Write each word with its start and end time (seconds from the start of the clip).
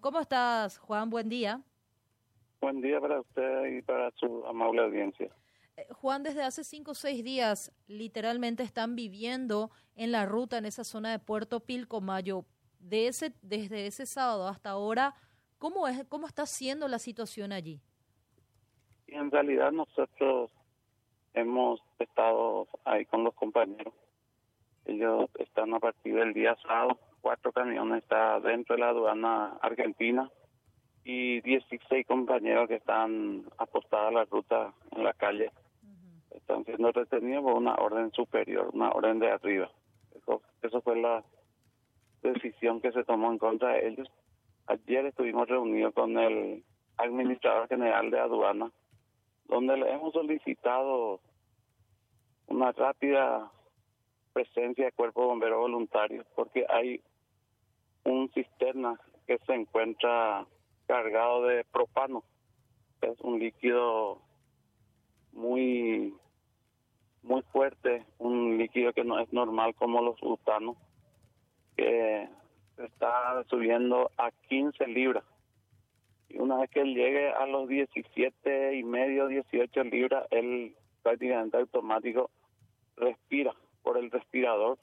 ¿Cómo 0.00 0.20
estás, 0.20 0.78
Juan? 0.78 1.10
Buen 1.10 1.28
día. 1.28 1.60
Buen 2.60 2.80
día 2.80 3.00
para 3.00 3.20
usted 3.20 3.64
y 3.66 3.82
para 3.82 4.10
su 4.12 4.44
amable 4.46 4.82
audiencia. 4.82 5.28
Eh, 5.76 5.86
Juan, 5.90 6.22
desde 6.22 6.42
hace 6.42 6.64
cinco 6.64 6.92
o 6.92 6.94
seis 6.94 7.24
días 7.24 7.72
literalmente 7.88 8.62
están 8.62 8.94
viviendo 8.94 9.70
en 9.96 10.12
la 10.12 10.26
ruta, 10.26 10.58
en 10.58 10.66
esa 10.66 10.84
zona 10.84 11.10
de 11.10 11.18
Puerto 11.18 11.60
Pilcomayo. 11.60 12.44
De 12.78 13.06
ese, 13.06 13.32
desde 13.42 13.86
ese 13.86 14.06
sábado 14.06 14.48
hasta 14.48 14.70
ahora, 14.70 15.14
¿cómo, 15.58 15.86
es, 15.86 16.04
¿cómo 16.08 16.26
está 16.26 16.46
siendo 16.46 16.88
la 16.88 16.98
situación 16.98 17.52
allí? 17.52 17.80
Y 19.06 19.14
en 19.14 19.30
realidad 19.30 19.72
nosotros 19.72 20.50
hemos 21.34 21.80
estado 21.98 22.66
ahí 22.84 23.04
con 23.06 23.24
los 23.24 23.34
compañeros. 23.34 23.94
Ellos 24.84 25.30
están 25.38 25.74
a 25.74 25.80
partir 25.80 26.14
del 26.14 26.32
día 26.32 26.56
sábado, 26.66 26.98
cuatro 27.22 27.52
camiones 27.52 28.02
están 28.02 28.42
dentro 28.42 28.74
de 28.74 28.80
la 28.80 28.88
aduana 28.90 29.56
argentina 29.62 30.28
y 31.04 31.40
16 31.40 32.06
compañeros 32.06 32.68
que 32.68 32.74
están 32.74 33.44
apostados 33.56 34.08
a 34.08 34.10
la 34.10 34.24
ruta 34.24 34.74
en 34.90 35.04
la 35.04 35.14
calle. 35.14 35.50
Están 36.30 36.64
siendo 36.64 36.92
retenidos 36.92 37.44
por 37.44 37.54
una 37.54 37.74
orden 37.76 38.12
superior, 38.12 38.70
una 38.72 38.90
orden 38.90 39.18
de 39.20 39.30
arriba. 39.30 39.70
Eso, 40.14 40.42
eso 40.62 40.82
fue 40.82 41.00
la 41.00 41.24
decisión 42.22 42.80
que 42.80 42.92
se 42.92 43.04
tomó 43.04 43.30
en 43.30 43.38
contra 43.38 43.70
de 43.70 43.88
ellos. 43.88 44.08
Ayer 44.66 45.06
estuvimos 45.06 45.48
reunidos 45.48 45.94
con 45.94 46.18
el 46.18 46.64
administrador 46.96 47.68
general 47.68 48.10
de 48.10 48.18
aduana, 48.18 48.70
donde 49.46 49.76
le 49.76 49.92
hemos 49.92 50.12
solicitado 50.12 51.20
una 52.46 52.72
rápida 52.72 53.50
presencia 54.32 54.86
de 54.86 54.92
cuerpo 54.92 55.26
bombero 55.26 55.60
voluntario, 55.60 56.24
porque 56.34 56.64
hay 56.68 57.00
un 58.04 58.30
cisterna 58.32 58.98
que 59.26 59.38
se 59.46 59.54
encuentra 59.54 60.46
cargado 60.86 61.46
de 61.46 61.64
propano. 61.64 62.24
Es 63.00 63.18
un 63.20 63.38
líquido 63.38 64.20
muy 65.32 66.14
muy 67.22 67.42
fuerte, 67.52 68.04
un 68.18 68.58
líquido 68.58 68.92
que 68.92 69.04
no 69.04 69.18
es 69.20 69.32
normal 69.32 69.74
como 69.76 70.02
los 70.02 70.20
butanos, 70.20 70.76
que 71.76 72.28
está 72.78 73.44
subiendo 73.48 74.10
a 74.18 74.30
15 74.48 74.86
libras. 74.88 75.24
Y 76.28 76.38
una 76.38 76.58
vez 76.58 76.70
que 76.70 76.80
él 76.80 76.94
llegue 76.94 77.30
a 77.30 77.46
los 77.46 77.68
17 77.68 78.74
y 78.74 78.82
medio, 78.82 79.28
18 79.28 79.84
libras, 79.84 80.26
él 80.30 80.74
prácticamente 81.02 81.58
automático 81.58 82.30
respira 82.96 83.54
por 83.82 83.98
el 83.98 84.10
respirador. 84.10 84.78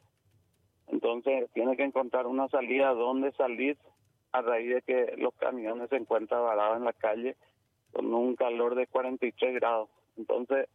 Entonces 0.90 1.50
tiene 1.54 1.78
que 1.78 1.84
encontrar 1.84 2.28
una 2.28 2.48
salida 2.50 2.94
donde 2.94 3.32
salir 3.34 3.78
a 4.32 4.42
raíz 4.42 4.76
de 4.76 4.82
que 4.82 5.16
los 5.18 5.34
camiones 5.36 5.90
se 5.90 5.98
encuentran 5.98 6.44
varados 6.44 6.78
en 6.78 6.86
la 6.86 6.94
calle 6.94 7.36
con 7.92 8.14
un 8.14 8.36
calor 8.36 8.76
de 8.76 8.88
43 8.88 9.56
grados. 9.56 9.90
Entonces, 10.18 10.68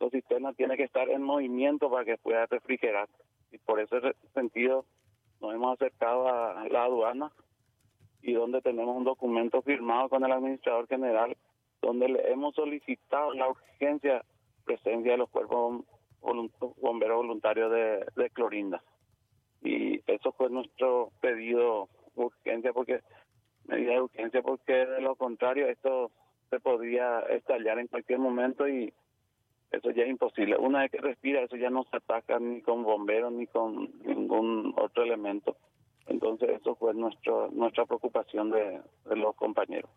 los 0.00 0.10
sistemas 0.10 0.56
tienen 0.56 0.76
que 0.76 0.84
estar 0.84 1.08
en 1.08 1.22
movimiento 1.22 1.90
para 1.90 2.04
que 2.04 2.18
pueda 2.18 2.46
refrigerar. 2.46 3.08
Y 3.50 3.58
por 3.58 3.80
ese 3.80 4.00
sentido, 4.34 4.84
nos 5.40 5.54
hemos 5.54 5.74
acercado 5.74 6.28
a 6.28 6.68
la 6.68 6.84
aduana 6.84 7.32
y 8.22 8.32
donde 8.32 8.60
tenemos 8.60 8.96
un 8.96 9.04
documento 9.04 9.62
firmado 9.62 10.08
con 10.08 10.24
el 10.24 10.32
administrador 10.32 10.86
general, 10.88 11.36
donde 11.80 12.08
le 12.08 12.30
hemos 12.30 12.54
solicitado 12.54 13.32
la 13.34 13.48
urgencia 13.48 14.24
presencia 14.64 15.12
de 15.12 15.18
los 15.18 15.30
cuerpos 15.30 15.82
bomberos 16.20 17.16
voluntarios 17.16 17.70
de, 17.72 18.04
de 18.16 18.30
Clorinda. 18.30 18.82
Y 19.62 20.00
eso 20.06 20.32
fue 20.32 20.50
nuestro 20.50 21.10
pedido 21.20 21.88
urgencia 22.14 22.72
porque 22.72 23.00
medida 23.66 23.92
de 23.92 24.02
urgencia 24.02 24.42
porque 24.42 24.72
de 24.72 25.00
lo 25.00 25.16
contrario 25.16 25.68
esto 25.68 26.10
se 26.50 26.60
podría 26.60 27.20
estallar 27.20 27.78
en 27.78 27.88
cualquier 27.88 28.18
momento 28.18 28.68
y 28.68 28.92
eso 29.70 29.90
ya 29.90 30.04
es 30.04 30.10
imposible. 30.10 30.56
Una 30.56 30.80
vez 30.80 30.90
que 30.90 30.98
respira, 30.98 31.42
eso 31.42 31.56
ya 31.56 31.70
no 31.70 31.84
se 31.90 31.98
ataca 31.98 32.38
ni 32.38 32.62
con 32.62 32.82
bomberos 32.84 33.32
ni 33.32 33.46
con 33.46 33.90
ningún 34.04 34.74
otro 34.78 35.04
elemento. 35.04 35.56
Entonces, 36.06 36.48
eso 36.58 36.74
fue 36.76 36.94
nuestro, 36.94 37.50
nuestra 37.50 37.84
preocupación 37.84 38.50
de, 38.50 38.80
de 39.04 39.16
los 39.16 39.36
compañeros. 39.36 39.90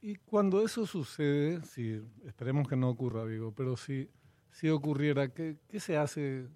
Y 0.00 0.16
cuando 0.16 0.62
eso 0.62 0.86
sucede, 0.86 1.62
si 1.62 2.02
esperemos 2.26 2.68
que 2.68 2.76
no 2.76 2.90
ocurra, 2.90 3.24
digo, 3.26 3.52
pero 3.56 3.76
si, 3.76 4.10
si 4.50 4.68
ocurriera, 4.68 5.32
¿qué, 5.32 5.56
¿qué 5.68 5.80
se 5.80 5.96
hace? 5.96 6.46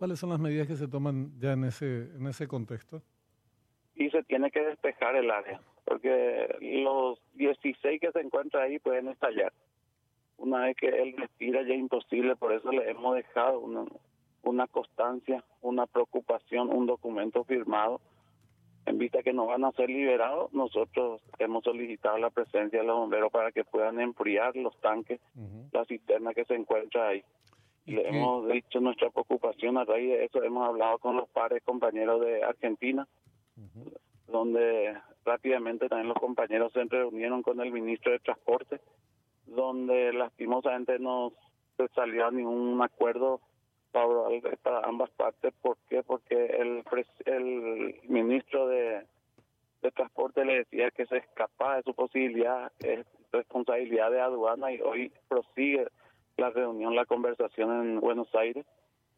¿Cuáles 0.00 0.18
son 0.18 0.30
las 0.30 0.40
medidas 0.40 0.66
que 0.66 0.74
se 0.74 0.88
toman 0.88 1.38
ya 1.38 1.52
en 1.52 1.62
ese, 1.62 2.16
en 2.16 2.26
ese 2.26 2.48
contexto? 2.48 3.02
y 4.00 4.08
se 4.08 4.22
tiene 4.22 4.50
que 4.50 4.64
despejar 4.64 5.14
el 5.14 5.30
área, 5.30 5.60
porque 5.84 6.56
los 6.58 7.20
16 7.34 8.00
que 8.00 8.10
se 8.10 8.20
encuentran 8.20 8.62
ahí 8.62 8.78
pueden 8.78 9.08
estallar. 9.08 9.52
Una 10.38 10.60
vez 10.60 10.76
que 10.78 10.88
él 10.88 11.14
respira 11.18 11.60
ya 11.62 11.74
es 11.74 11.80
imposible, 11.80 12.34
por 12.34 12.54
eso 12.54 12.72
le 12.72 12.90
hemos 12.90 13.14
dejado 13.14 13.60
una, 13.60 13.84
una 14.42 14.66
constancia, 14.68 15.44
una 15.60 15.86
preocupación, 15.86 16.74
un 16.74 16.86
documento 16.86 17.44
firmado. 17.44 18.00
En 18.86 18.96
vista 18.96 19.22
que 19.22 19.34
no 19.34 19.44
van 19.44 19.66
a 19.66 19.72
ser 19.72 19.90
liberados, 19.90 20.50
nosotros 20.54 21.20
hemos 21.38 21.62
solicitado 21.62 22.16
la 22.16 22.30
presencia 22.30 22.80
de 22.80 22.86
los 22.86 22.96
bomberos 22.96 23.30
para 23.30 23.52
que 23.52 23.64
puedan 23.64 24.00
enfriar 24.00 24.56
los 24.56 24.80
tanques, 24.80 25.20
la 25.72 25.84
cisterna 25.84 26.32
que 26.32 26.46
se 26.46 26.54
encuentra 26.54 27.08
ahí. 27.08 27.22
Le 27.90 28.08
hemos 28.08 28.48
dicho 28.48 28.80
nuestra 28.80 29.10
preocupación 29.10 29.76
a 29.76 29.84
raíz 29.84 30.10
de 30.10 30.24
eso, 30.24 30.42
hemos 30.44 30.66
hablado 30.68 30.98
con 30.98 31.16
los 31.16 31.28
pares 31.30 31.62
compañeros 31.64 32.20
de 32.20 32.42
Argentina, 32.44 33.08
donde 34.28 34.96
rápidamente 35.24 35.88
también 35.88 36.08
los 36.08 36.18
compañeros 36.18 36.72
se 36.72 36.84
reunieron 36.84 37.42
con 37.42 37.60
el 37.60 37.72
ministro 37.72 38.12
de 38.12 38.20
Transporte, 38.20 38.80
donde 39.46 40.12
lastimosamente 40.12 41.00
no 41.00 41.32
se 41.76 41.88
salió 41.88 42.26
a 42.26 42.30
ningún 42.30 42.80
acuerdo 42.80 43.40
favorable 43.90 44.56
para 44.62 44.86
ambas 44.86 45.10
partes. 45.10 45.52
¿Por 45.60 45.76
qué? 45.88 46.04
Porque 46.04 46.46
el, 46.46 46.84
el 47.24 48.00
ministro 48.08 48.68
de, 48.68 49.04
de 49.82 49.90
Transporte 49.90 50.44
le 50.44 50.58
decía 50.58 50.92
que 50.92 51.06
se 51.06 51.16
escapaba 51.16 51.76
de 51.76 51.82
su 51.82 51.94
posibilidad, 51.94 52.70
es 52.78 53.04
responsabilidad 53.32 54.10
de 54.12 54.20
aduana 54.20 54.72
y 54.72 54.80
hoy 54.80 55.12
prosigue 55.28 55.88
la 56.40 56.50
reunión, 56.50 56.96
la 56.96 57.04
conversación 57.04 57.70
en 57.70 58.00
Buenos 58.00 58.34
Aires 58.34 58.66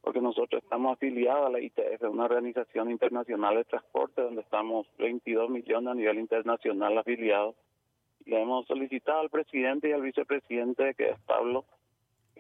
porque 0.02 0.20
nosotros 0.20 0.62
estamos 0.62 0.94
afiliados 0.94 1.46
a 1.46 1.50
la 1.50 1.60
ITF, 1.60 2.02
una 2.10 2.24
organización 2.24 2.90
internacional 2.90 3.54
de 3.54 3.64
transporte 3.64 4.20
donde 4.20 4.42
estamos 4.42 4.86
22 4.98 5.48
millones 5.48 5.92
a 5.92 5.94
nivel 5.94 6.18
internacional 6.18 6.98
afiliados. 6.98 7.54
Le 8.26 8.42
hemos 8.42 8.66
solicitado 8.66 9.20
al 9.20 9.30
presidente 9.30 9.88
y 9.88 9.92
al 9.92 10.02
vicepresidente, 10.02 10.94
que 10.94 11.10
es 11.10 11.20
Pablo, 11.20 11.64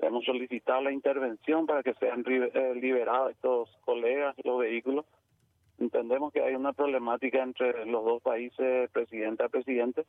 le 0.00 0.08
hemos 0.08 0.24
solicitado 0.24 0.80
la 0.80 0.92
intervención 0.92 1.66
para 1.66 1.84
que 1.84 1.94
sean 1.94 2.24
eh, 2.26 2.74
liberados 2.74 3.30
estos 3.30 3.70
colegas, 3.84 4.34
los 4.42 4.58
vehículos. 4.58 5.06
Entendemos 5.78 6.32
que 6.32 6.42
hay 6.42 6.56
una 6.56 6.72
problemática 6.72 7.44
entre 7.44 7.86
los 7.86 8.04
dos 8.04 8.22
países, 8.22 8.90
presidente 8.90 9.44
a 9.44 9.48
presidente, 9.48 10.04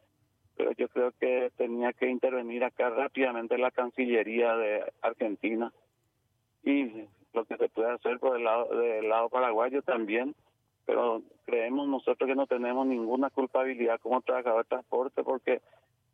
pero 0.55 0.71
yo 0.73 0.87
creo 0.89 1.11
que 1.19 1.51
tenía 1.57 1.93
que 1.93 2.09
intervenir 2.09 2.63
acá 2.63 2.89
rápidamente 2.89 3.57
la 3.57 3.71
Cancillería 3.71 4.55
de 4.55 4.83
Argentina 5.01 5.71
y 6.63 7.07
lo 7.33 7.45
que 7.45 7.57
se 7.57 7.69
puede 7.69 7.91
hacer 7.91 8.19
por 8.19 8.37
el 8.37 8.43
lado 8.43 8.75
del 8.75 9.09
lado 9.09 9.29
paraguayo 9.29 9.81
también, 9.81 10.35
pero 10.85 11.21
creemos 11.45 11.87
nosotros 11.87 12.27
que 12.27 12.35
no 12.35 12.47
tenemos 12.47 12.85
ninguna 12.85 13.29
culpabilidad 13.29 13.99
como 13.99 14.21
trabajador 14.21 14.63
de 14.63 14.69
transporte 14.69 15.23
porque 15.23 15.61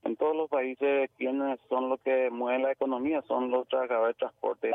en 0.04 0.16
todos 0.16 0.36
los 0.36 0.50
países 0.50 1.10
quienes 1.18 1.60
son 1.68 1.90
los 1.90 2.00
que 2.02 2.30
mueven 2.30 2.64
la 2.64 2.72
economía 2.72 3.22
son 3.24 3.52
los 3.52 3.68
trabajadores 3.68 4.16
de 4.16 4.20
transporte. 4.20 4.72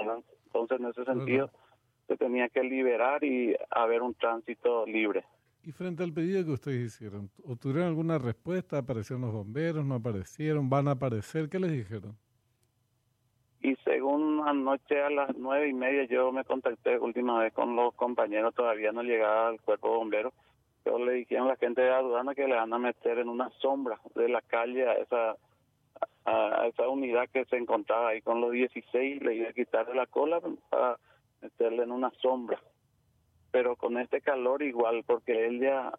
Entonces, 0.46 0.80
en 0.80 0.86
ese 0.86 1.04
sentido, 1.04 1.50
se 2.06 2.16
tenía 2.16 2.48
que 2.48 2.62
liberar 2.62 3.24
y 3.24 3.56
haber 3.70 4.02
un 4.02 4.14
tránsito 4.14 4.86
libre. 4.86 5.24
Y 5.64 5.72
frente 5.72 6.02
al 6.02 6.12
pedido 6.12 6.44
que 6.44 6.50
ustedes 6.52 6.94
hicieron, 6.94 7.30
¿obtuvieron 7.44 7.88
alguna 7.88 8.18
respuesta? 8.18 8.78
¿Aparecieron 8.78 9.22
los 9.22 9.32
bomberos? 9.32 9.84
¿No 9.84 9.94
aparecieron? 9.94 10.68
¿Van 10.68 10.88
a 10.88 10.92
aparecer? 10.92 11.48
¿Qué 11.48 11.58
les 11.58 11.72
dijeron? 11.72 12.16
y 13.64 13.74
según 13.76 14.46
anoche 14.46 15.02
a 15.02 15.08
las 15.08 15.34
nueve 15.38 15.68
y 15.68 15.72
media 15.72 16.04
yo 16.04 16.30
me 16.30 16.44
contacté 16.44 16.98
última 16.98 17.38
vez 17.40 17.54
con 17.54 17.74
los 17.74 17.94
compañeros, 17.94 18.54
todavía 18.54 18.92
no 18.92 19.02
llegaba 19.02 19.48
el 19.48 19.60
cuerpo 19.62 19.88
de 19.88 19.96
bomberos. 19.96 20.34
Yo 20.84 20.98
le 20.98 21.12
dijeron 21.14 21.46
a 21.46 21.52
la 21.52 21.56
gente 21.56 21.80
de 21.80 21.90
aduana 21.90 22.34
que 22.34 22.46
le 22.46 22.56
van 22.56 22.74
a 22.74 22.78
meter 22.78 23.18
en 23.18 23.30
una 23.30 23.48
sombra 23.60 23.98
de 24.14 24.28
la 24.28 24.42
calle 24.42 24.86
a 24.86 24.92
esa 24.96 25.36
a 26.26 26.66
esa 26.66 26.88
unidad 26.88 27.28
que 27.30 27.46
se 27.46 27.56
encontraba 27.56 28.08
ahí 28.08 28.20
con 28.20 28.42
los 28.42 28.52
16, 28.52 29.22
le 29.22 29.34
iba 29.34 29.48
a 29.48 29.54
quitar 29.54 29.86
de 29.86 29.94
la 29.94 30.06
cola 30.06 30.42
para 30.68 30.98
meterle 31.40 31.84
en 31.84 31.92
una 31.92 32.10
sombra. 32.20 32.60
Pero 33.54 33.76
con 33.76 33.98
este 33.98 34.20
calor 34.20 34.64
igual, 34.64 35.04
porque 35.06 35.46
él 35.46 35.60
ya, 35.60 35.96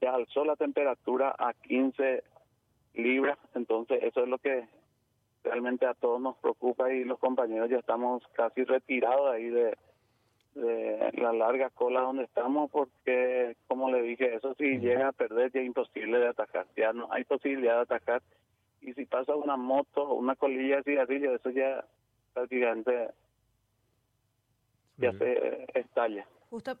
ya 0.00 0.14
alzó 0.14 0.44
la 0.44 0.56
temperatura 0.56 1.32
a 1.38 1.54
15 1.54 2.24
libras, 2.94 3.38
entonces 3.54 4.02
eso 4.02 4.24
es 4.24 4.28
lo 4.28 4.38
que 4.38 4.66
realmente 5.44 5.86
a 5.86 5.94
todos 5.94 6.20
nos 6.20 6.36
preocupa 6.38 6.92
y 6.92 7.04
los 7.04 7.20
compañeros 7.20 7.70
ya 7.70 7.76
estamos 7.76 8.26
casi 8.32 8.64
retirados 8.64 9.30
ahí 9.30 9.48
de, 9.48 9.78
de 10.56 11.12
la 11.18 11.32
larga 11.32 11.70
cola 11.70 12.00
donde 12.00 12.24
estamos 12.24 12.68
porque, 12.72 13.56
como 13.68 13.88
le 13.88 14.02
dije, 14.02 14.34
eso 14.34 14.52
si 14.54 14.80
llega 14.80 15.06
a 15.06 15.12
perder 15.12 15.52
ya 15.52 15.60
es 15.60 15.66
imposible 15.66 16.18
de 16.18 16.30
atacar, 16.30 16.66
ya 16.76 16.92
no 16.92 17.06
hay 17.12 17.22
posibilidad 17.22 17.76
de 17.76 17.82
atacar. 17.82 18.22
Y 18.80 18.92
si 18.94 19.06
pasa 19.06 19.36
una 19.36 19.56
moto 19.56 20.02
o 20.02 20.14
una 20.14 20.34
colilla 20.34 20.78
de 20.78 20.82
cigarrillo, 20.82 21.32
eso 21.36 21.50
ya 21.50 21.84
prácticamente 22.34 23.10
ya 24.96 25.12
se 25.12 25.68
estalla. 25.74 26.26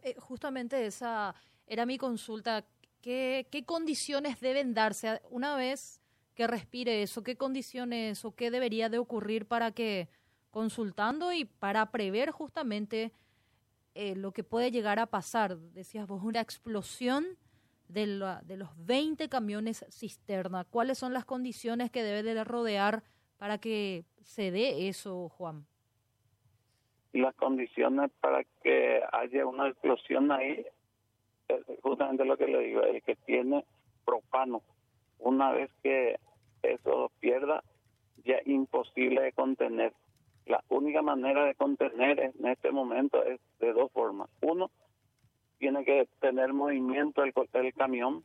Eh, 0.02 0.16
justamente 0.18 0.86
esa 0.86 1.34
era 1.66 1.86
mi 1.86 1.98
consulta. 1.98 2.64
¿Qué, 3.00 3.46
¿Qué 3.50 3.64
condiciones 3.64 4.40
deben 4.40 4.74
darse 4.74 5.20
una 5.30 5.56
vez 5.56 6.00
que 6.34 6.46
respire 6.46 7.02
eso? 7.02 7.22
¿Qué 7.22 7.36
condiciones 7.36 8.24
o 8.24 8.34
qué 8.34 8.50
debería 8.50 8.88
de 8.88 8.98
ocurrir 8.98 9.46
para 9.46 9.72
que, 9.72 10.08
consultando 10.50 11.32
y 11.32 11.44
para 11.46 11.90
prever 11.90 12.30
justamente 12.30 13.12
eh, 13.94 14.14
lo 14.14 14.32
que 14.32 14.44
puede 14.44 14.70
llegar 14.70 14.98
a 14.98 15.06
pasar, 15.06 15.58
decías 15.58 16.06
vos, 16.06 16.22
una 16.22 16.40
explosión 16.40 17.26
de, 17.88 18.06
de 18.44 18.56
los 18.56 18.70
20 18.76 19.28
camiones 19.28 19.84
cisterna. 19.90 20.64
¿Cuáles 20.64 20.98
son 20.98 21.12
las 21.12 21.24
condiciones 21.24 21.90
que 21.90 22.02
debe 22.02 22.22
de 22.22 22.44
rodear 22.44 23.02
para 23.36 23.58
que 23.58 24.04
se 24.22 24.50
dé 24.50 24.88
eso, 24.88 25.28
Juan? 25.30 25.66
Las 27.12 27.34
condiciones 27.34 28.10
para 28.20 28.42
que 28.62 29.02
haya 29.12 29.46
una 29.46 29.68
explosión 29.68 30.32
ahí, 30.32 30.64
es 31.48 31.60
justamente 31.82 32.24
lo 32.24 32.36
que 32.36 32.46
le 32.46 32.58
digo, 32.60 32.82
el 32.82 33.02
que 33.02 33.16
tiene 33.16 33.64
propano. 34.04 34.62
Una 35.18 35.52
vez 35.52 35.70
que 35.82 36.18
eso 36.62 37.10
pierda, 37.20 37.62
ya 38.24 38.36
imposible 38.46 39.22
de 39.22 39.32
contener. 39.32 39.92
La 40.46 40.64
única 40.68 41.02
manera 41.02 41.44
de 41.44 41.54
contener 41.54 42.18
en 42.18 42.46
este 42.46 42.70
momento 42.70 43.22
es 43.24 43.40
de 43.60 43.72
dos 43.72 43.92
formas. 43.92 44.28
Uno, 44.40 44.70
tiene 45.58 45.84
que 45.84 46.08
tener 46.20 46.52
movimiento 46.52 47.22
el, 47.22 47.32
el 47.52 47.74
camión, 47.74 48.24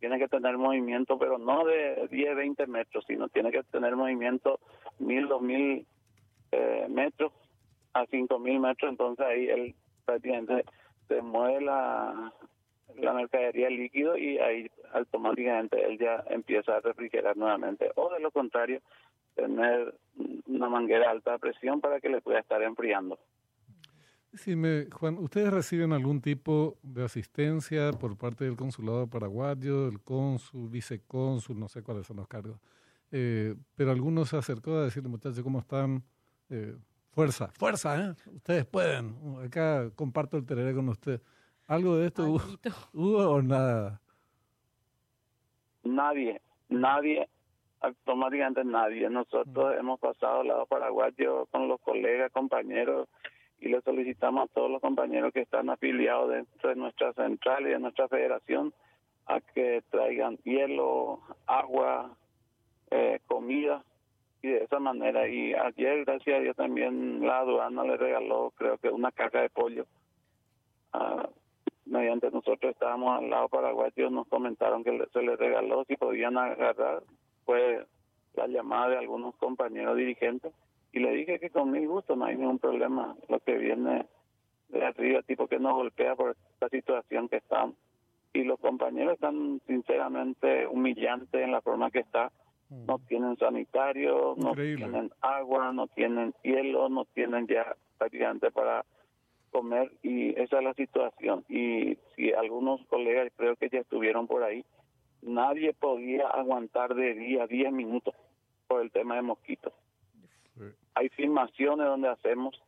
tiene 0.00 0.18
que 0.18 0.28
tener 0.28 0.58
movimiento, 0.58 1.18
pero 1.18 1.38
no 1.38 1.64
de 1.64 2.08
10, 2.10 2.36
20 2.36 2.66
metros, 2.66 3.04
sino 3.06 3.28
tiene 3.28 3.50
que 3.50 3.62
tener 3.62 3.96
movimiento 3.96 4.60
1000, 4.98 5.28
2000 5.28 5.86
eh, 6.52 6.86
metros 6.90 7.32
a 7.94 8.06
5000 8.06 8.60
metros, 8.60 8.90
entonces 8.90 9.24
ahí 9.24 9.48
él 9.48 9.74
prácticamente 10.04 10.64
se 11.08 11.22
mueve 11.22 11.60
la, 11.62 12.32
mercadería 12.96 13.70
líquido 13.70 14.16
y 14.16 14.38
ahí 14.38 14.70
automáticamente 14.92 15.84
él 15.84 15.98
ya 15.98 16.22
empieza 16.28 16.76
a 16.76 16.80
refrigerar 16.80 17.36
nuevamente. 17.36 17.90
O 17.96 18.12
de 18.12 18.20
lo 18.20 18.30
contrario, 18.30 18.80
tener 19.34 19.94
una 20.46 20.68
manguera 20.68 21.10
alta 21.10 21.32
de 21.32 21.38
presión 21.38 21.80
para 21.80 22.00
que 22.00 22.08
le 22.08 22.20
pueda 22.20 22.38
estar 22.38 22.62
enfriando. 22.62 23.18
me 24.46 24.86
Juan, 24.90 25.18
¿ustedes 25.18 25.52
reciben 25.52 25.92
algún 25.92 26.20
tipo 26.20 26.76
de 26.82 27.04
asistencia 27.04 27.90
por 27.92 28.16
parte 28.16 28.44
del 28.44 28.56
consulado 28.56 29.08
paraguayo, 29.08 29.86
del 29.86 30.00
cónsul, 30.00 30.68
vicecónsul, 30.68 31.58
no 31.58 31.68
sé 31.68 31.82
cuáles 31.82 32.06
son 32.06 32.18
los 32.18 32.28
cargos? 32.28 32.60
Eh, 33.10 33.54
pero 33.76 33.90
algunos 33.90 34.28
se 34.28 34.36
acercó 34.36 34.72
a 34.74 34.84
decirle, 34.84 35.08
muchachos, 35.08 35.42
¿cómo 35.42 35.60
están? 35.60 36.02
Eh, 36.50 36.76
fuerza, 37.14 37.48
fuerza, 37.48 37.96
¿eh? 37.96 38.14
Ustedes 38.34 38.66
pueden. 38.66 39.14
Acá 39.44 39.90
comparto 39.94 40.36
el 40.36 40.44
tereré 40.44 40.74
con 40.74 40.88
usted. 40.88 41.20
¿Algo 41.66 41.96
de 41.96 42.08
esto 42.08 42.24
hubo, 42.92 43.30
o 43.30 43.42
nada? 43.42 44.00
Nadie, 45.84 46.40
nadie 46.68 47.28
automáticamente 47.80 48.64
nadie. 48.64 49.08
Nosotros 49.10 49.74
hemos 49.78 50.00
pasado 50.00 50.40
al 50.40 50.48
lado 50.48 50.66
paraguayo 50.66 51.46
con 51.46 51.68
los 51.68 51.80
colegas, 51.80 52.32
compañeros, 52.32 53.08
y 53.60 53.68
le 53.68 53.80
solicitamos 53.82 54.44
a 54.44 54.52
todos 54.52 54.70
los 54.70 54.80
compañeros 54.80 55.32
que 55.32 55.42
están 55.42 55.70
afiliados 55.70 56.30
dentro 56.30 56.70
de 56.70 56.76
nuestra 56.76 57.12
central 57.12 57.66
y 57.66 57.70
de 57.70 57.78
nuestra 57.78 58.08
federación 58.08 58.74
a 59.26 59.40
que 59.40 59.82
traigan 59.90 60.36
hielo, 60.44 61.20
agua, 61.46 62.16
eh, 62.90 63.20
comida 63.26 63.82
y 64.44 64.50
de 64.50 64.64
esa 64.64 64.78
manera. 64.78 65.26
Y 65.26 65.54
ayer, 65.54 66.04
gracias 66.04 66.36
a 66.36 66.40
Dios, 66.40 66.56
también 66.56 67.26
la 67.26 67.38
aduana 67.38 67.82
le 67.84 67.96
regaló, 67.96 68.52
creo 68.56 68.76
que 68.78 68.90
una 68.90 69.10
caja 69.10 69.40
de 69.40 69.48
pollo. 69.48 69.86
Ah, 70.92 71.28
mediante 71.86 72.30
nosotros 72.30 72.72
estábamos 72.72 73.18
al 73.18 73.30
lado 73.30 73.48
paraguayo, 73.48 74.10
nos 74.10 74.28
comentaron 74.28 74.84
que 74.84 75.06
se 75.12 75.22
les 75.22 75.38
regaló 75.38 75.84
si 75.84 75.96
podían 75.96 76.36
agarrar 76.36 77.02
fue 77.44 77.84
la 78.34 78.46
llamada 78.46 78.88
de 78.88 78.98
algunos 78.98 79.34
compañeros 79.36 79.96
dirigentes 79.96 80.52
y 80.92 81.00
le 81.00 81.10
dije 81.12 81.38
que 81.38 81.50
con 81.50 81.70
mi 81.70 81.84
gusto 81.86 82.16
no 82.16 82.24
hay 82.24 82.36
ningún 82.36 82.58
problema 82.58 83.16
lo 83.28 83.38
que 83.40 83.56
viene 83.56 84.06
de 84.68 84.84
arriba, 84.84 85.22
tipo 85.22 85.46
que 85.46 85.58
nos 85.58 85.74
golpea 85.74 86.16
por 86.16 86.36
esta 86.52 86.68
situación 86.68 87.28
que 87.28 87.36
estamos. 87.36 87.76
Y 88.32 88.44
los 88.44 88.58
compañeros 88.58 89.14
están 89.14 89.60
sinceramente 89.66 90.66
humillantes 90.66 91.40
en 91.40 91.52
la 91.52 91.60
forma 91.60 91.90
que 91.90 92.00
está. 92.00 92.32
Mm. 92.70 92.86
No 92.86 92.98
tienen 93.00 93.36
sanitario, 93.36 94.34
no 94.36 94.54
tienen 94.54 95.10
agua, 95.20 95.72
no 95.72 95.86
tienen 95.88 96.34
hielo, 96.42 96.88
no 96.88 97.04
tienen 97.06 97.46
ya 97.46 97.76
prácticamente 97.98 98.50
para 98.50 98.84
comer 99.50 99.92
y 100.02 100.30
esa 100.40 100.58
es 100.58 100.64
la 100.64 100.74
situación. 100.74 101.44
Y 101.48 101.96
si 102.16 102.32
algunos 102.32 102.84
colegas 102.86 103.30
creo 103.36 103.56
que 103.56 103.68
ya 103.68 103.80
estuvieron 103.80 104.26
por 104.26 104.42
ahí, 104.42 104.64
nadie 105.22 105.72
podía 105.72 106.26
aguantar 106.28 106.94
de 106.94 107.14
día 107.14 107.46
10 107.46 107.72
minutos 107.72 108.14
por 108.66 108.82
el 108.82 108.90
tema 108.90 109.16
de 109.16 109.22
mosquitos. 109.22 109.72
Hay 110.94 111.08
filmaciones 111.10 111.86
donde 111.86 112.08
hacemos 112.08 112.60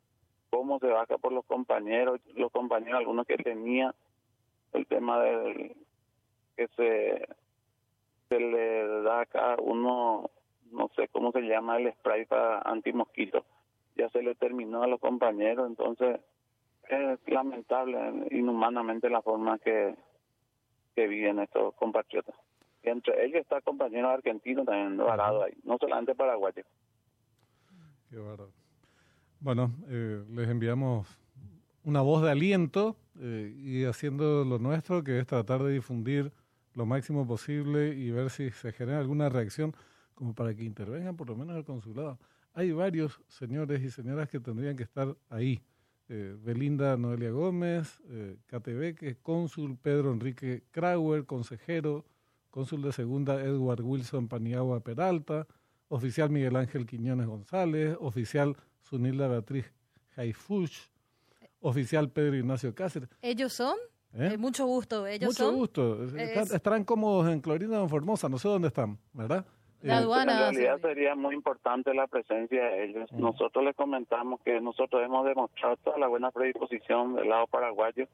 cómo 0.51 0.79
se 0.81 0.89
baja 0.89 1.19
por 1.19 1.33
los 1.33 1.45
compañeros, 1.45 2.21
los 2.35 2.51
compañeros, 2.51 2.99
algunos 2.99 3.27
que 3.27 3.37
tenían 3.37 3.93
el 4.73 4.87
tema 4.87 5.21
del 5.21 5.77
que 6.57 6.69
se, 6.77 7.29
se 8.29 8.39
le 8.39 9.03
da 9.03 9.21
acá 9.21 9.57
uno, 9.63 10.31
no 10.73 10.91
sé 10.97 11.09
cómo 11.09 11.33
se 11.33 11.43
llama 11.43 11.79
el 11.79 11.93
spray 11.95 12.27
para 12.27 12.61
antimosquitos, 12.61 13.45
ya 13.97 14.09
se 14.11 14.23
le 14.23 14.35
terminó 14.35 14.83
a 14.83 14.87
los 14.87 15.01
compañeros, 15.01 15.69
entonces 15.69 16.21
es 16.89 17.19
lamentable, 17.27 17.99
inhumanamente 18.31 19.11
la 19.11 19.23
forma 19.23 19.59
que, 19.59 19.95
que 20.95 21.07
viven 21.07 21.41
estos 21.41 21.75
compatriotas. 21.75 22.35
Entre 22.83 23.25
ellos 23.25 23.41
está 23.41 23.61
compañero 23.61 24.09
argentino 24.09 24.65
también 24.65 24.97
varado 24.97 25.43
ahí, 25.43 25.55
no 25.65 25.77
solamente 25.79 26.15
paraguayo. 26.15 26.63
Qué 28.11 28.17
Bueno, 29.41 29.73
eh, 29.89 30.25
les 30.31 30.49
enviamos 30.49 31.19
una 31.83 32.01
voz 32.01 32.23
de 32.23 32.31
aliento 32.31 32.97
eh, 33.21 33.53
y 33.57 33.85
haciendo 33.85 34.45
lo 34.45 34.59
nuestro, 34.59 35.03
que 35.03 35.19
es 35.19 35.27
tratar 35.27 35.63
de 35.65 35.73
difundir 35.73 36.33
lo 36.77 36.87
máximo 36.87 37.27
posible 37.27 37.95
y 37.95 38.11
ver 38.11 38.31
si 38.31 38.51
se 38.51 38.71
genera 38.71 39.01
alguna 39.01 39.29
reacción 39.29 39.75
como 40.15 40.35
para 40.35 40.55
que 40.55 40.63
intervengan 40.63 41.17
por 41.17 41.29
lo 41.29 41.35
menos 41.35 41.57
el 41.57 41.65
consulado. 41.65 42.19
Hay 42.53 42.71
varios 42.71 43.21
señores 43.29 43.83
y 43.83 43.91
señoras 43.91 44.29
que 44.29 44.41
tendrían 44.41 44.77
que 44.77 44.83
estar 44.85 45.17
ahí. 45.29 45.63
Eh, 46.09 46.37
Belinda 46.39 46.97
Noelia 46.97 47.31
Gómez, 47.31 48.01
eh, 48.09 48.37
KTV, 48.47 48.95
que 48.95 49.09
es 49.09 49.17
cónsul, 49.17 49.77
Pedro 49.77 50.13
Enrique 50.13 50.65
Krauer, 50.71 51.25
consejero, 51.25 52.05
cónsul 52.51 52.83
de 52.83 52.93
segunda 52.93 53.43
Edward 53.43 53.83
Wilson 53.83 54.29
Paniagua 54.29 54.81
Peralta, 54.81 55.47
oficial 55.89 56.31
Miguel 56.31 56.57
Ángel 56.57 56.87
Quiñones 56.87 57.27
González, 57.27 57.97
oficial 58.01 58.57
Sunilda 58.83 59.29
Beatriz 59.29 59.73
Jaifuch, 60.15 60.91
oficial 61.61 62.11
Pedro 62.11 62.37
Ignacio 62.37 62.75
Cáceres. 62.75 63.09
¿Ellos 63.23 63.53
son? 63.53 63.77
¿Eh? 64.19 64.31
Eh, 64.33 64.39
mucho 64.39 64.67
gusto, 64.67 65.07
ellos 65.07 65.39
mucho 65.39 65.53
gusto. 65.53 66.05
Estarán 66.17 66.85
cómodos 66.85 67.29
en 67.33 67.41
Clorina 67.41 67.81
de 67.81 67.89
Formosa, 67.89 68.29
no 68.29 68.39
sé 68.39 68.49
dónde 68.49 68.69
están, 68.69 68.99
¿verdad? 69.13 69.45
La 69.83 69.99
aduana. 69.99 70.49
En 70.49 70.55
realidad 70.55 70.81
sería 70.81 71.15
muy 71.15 71.35
importante 71.35 71.93
la 71.95 72.07
presencia 72.07 72.65
de 72.65 72.85
ellos. 72.85 73.13
Mm. 73.13 73.21
Nosotros 73.21 73.65
les 73.65 73.77
comentamos 73.77 74.41
que 74.41 74.61
nosotros 74.61 75.03
hemos 75.05 75.27
demostrado 75.27 75.77
toda 75.77 75.99
la 75.99 76.09
buena 76.09 76.31
predisposición 76.31 77.15
del 77.15 77.29
lado 77.29 77.47
paraguayo 77.47 78.09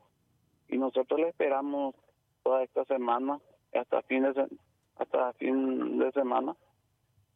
y 0.68 0.76
nosotros 0.76 1.20
le 1.20 1.28
esperamos 1.28 1.94
toda 2.42 2.64
esta 2.64 2.84
semana 2.84 3.38
hasta 3.72 4.02
fin 4.02 4.24
de 4.24 4.46
hasta 4.98 5.32
fin 5.34 5.98
de 5.98 6.12
semana 6.12 6.54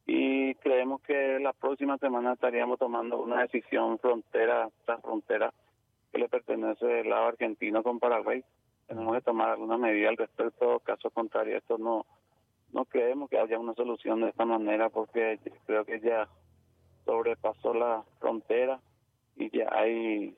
y 0.05 0.55
creemos 0.55 1.01
que 1.01 1.39
la 1.39 1.53
próxima 1.53 1.97
semana 1.97 2.33
estaríamos 2.33 2.79
tomando 2.79 3.19
una 3.19 3.41
decisión 3.41 3.97
frontera 3.99 4.69
tras 4.85 5.01
frontera 5.01 5.53
que 6.11 6.19
le 6.19 6.29
pertenece 6.29 6.85
del 6.85 7.09
lado 7.09 7.27
argentino 7.27 7.83
con 7.83 7.99
Paraguay. 7.99 8.43
Tenemos 8.87 9.15
que 9.15 9.21
tomar 9.21 9.49
alguna 9.49 9.77
medida 9.77 10.09
al 10.09 10.17
respecto, 10.17 10.79
caso 10.79 11.09
contrario 11.09 11.57
esto 11.57 11.77
no 11.77 12.05
no 12.73 12.85
creemos 12.85 13.29
que 13.29 13.39
haya 13.39 13.59
una 13.59 13.73
solución 13.73 14.21
de 14.21 14.29
esta 14.29 14.45
manera 14.45 14.89
porque 14.89 15.39
creo 15.65 15.85
que 15.85 15.99
ya 15.99 16.27
sobrepasó 17.05 17.73
la 17.73 18.03
frontera 18.19 18.79
y 19.35 19.49
ya 19.57 19.69
hay 19.71 20.35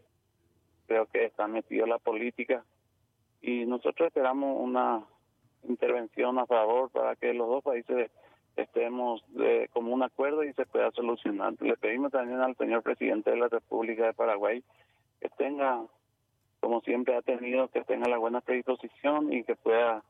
creo 0.87 1.05
que 1.07 1.25
está 1.25 1.47
metido 1.47 1.85
la 1.85 1.97
política 1.97 2.63
y 3.41 3.65
nosotros 3.65 4.07
esperamos 4.07 4.57
una 4.59 5.03
intervención 5.67 6.39
a 6.39 6.45
favor 6.45 6.89
para 6.91 7.15
que 7.15 7.33
los 7.33 7.47
dos 7.47 7.63
países 7.63 8.11
estemos 8.55 9.23
de 9.29 9.69
común 9.71 10.03
acuerdo 10.03 10.43
y 10.43 10.53
se 10.53 10.65
pueda 10.65 10.91
solucionar. 10.91 11.53
Le 11.61 11.77
pedimos 11.77 12.11
también 12.11 12.41
al 12.41 12.57
señor 12.57 12.83
presidente 12.83 13.31
de 13.31 13.37
la 13.37 13.47
República 13.47 14.05
de 14.05 14.13
Paraguay 14.13 14.63
que 15.21 15.29
tenga 15.29 15.83
como 16.59 16.81
siempre 16.81 17.15
ha 17.15 17.21
tenido, 17.21 17.69
que 17.69 17.83
tenga 17.83 18.09
la 18.09 18.17
buena 18.17 18.41
predisposición 18.41 19.31
y 19.31 19.43
que 19.43 19.55
pueda 19.55 20.03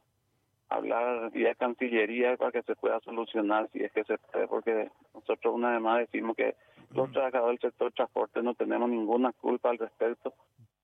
hablar 0.70 1.32
vía 1.32 1.56
Cancillería 1.56 2.38
para 2.38 2.52
que 2.52 2.64
se 2.64 2.76
pueda 2.76 3.00
solucionar 3.02 3.70
si 3.72 3.84
es 3.84 3.92
que 3.92 4.04
se 4.04 4.18
puede, 4.18 4.48
porque 4.48 4.90
nosotros 5.14 5.56
una 5.56 5.72
vez 5.72 5.82
más 5.82 6.00
decimos 6.00 6.36
que 6.36 6.56
los 6.92 7.12
trabajadores 7.12 7.60
del 7.60 7.72
sector 7.72 7.92
transporte 7.92 8.42
no 8.42 8.54
tenemos 8.54 8.90
ninguna 8.90 9.32
culpa 9.34 9.70
al 9.70 9.78
respecto. 9.78 10.34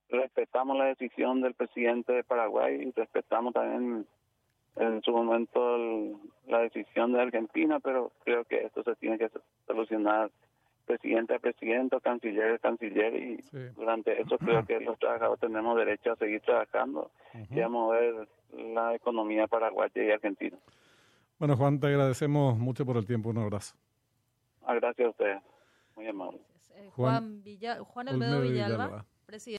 Respetamos 0.09 0.77
la 0.77 0.85
decisión 0.85 1.41
del 1.41 1.55
presidente 1.55 2.13
de 2.13 2.23
Paraguay 2.23 2.75
y 2.75 2.91
respetamos 2.91 3.53
también 3.53 4.05
en 4.75 5.01
su 5.01 5.11
momento 5.11 6.19
la 6.47 6.59
decisión 6.59 7.13
de 7.13 7.21
Argentina, 7.21 7.79
pero 7.79 8.11
creo 8.23 8.43
que 8.45 8.65
esto 8.65 8.83
se 8.83 8.95
tiene 8.95 9.17
que 9.17 9.29
solucionar 9.65 10.29
presidente 10.85 11.35
a 11.35 11.39
presidente, 11.39 11.99
canciller 12.01 12.53
a 12.53 12.57
canciller, 12.59 13.15
y 13.15 13.43
durante 13.75 14.21
eso 14.21 14.37
creo 14.37 14.65
que 14.65 14.79
los 14.79 14.97
trabajadores 14.99 15.39
tenemos 15.39 15.77
derecho 15.77 16.13
a 16.13 16.15
seguir 16.15 16.41
trabajando 16.41 17.11
y 17.49 17.59
a 17.59 17.69
mover 17.69 18.27
la 18.53 18.95
economía 18.95 19.47
paraguaya 19.47 20.03
y 20.03 20.11
argentina. 20.11 20.57
Bueno, 21.37 21.57
Juan, 21.57 21.79
te 21.79 21.87
agradecemos 21.87 22.57
mucho 22.57 22.85
por 22.85 22.97
el 22.97 23.05
tiempo. 23.05 23.29
Un 23.29 23.39
abrazo. 23.39 23.75
Ah, 24.65 24.73
gracias 24.75 25.07
a 25.07 25.09
ustedes. 25.09 25.41
Muy 25.95 26.07
amable. 26.07 26.39
Juan, 26.95 27.43
Villa, 27.43 27.83
Juan 27.83 28.07
Almedo 28.07 28.41
Villalba, 28.41 29.05
presidente. 29.25 29.53